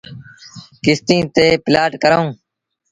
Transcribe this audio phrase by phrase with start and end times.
[0.83, 2.33] ڪستيٚن تي پلآٽ ڪرآئوٚݩ۔